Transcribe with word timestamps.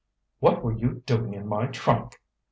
"What 0.39 0.63
were 0.63 0.71
you 0.71 1.03
doing 1.05 1.35
in 1.35 1.47
my 1.47 1.67
trunk?" 1.67 2.19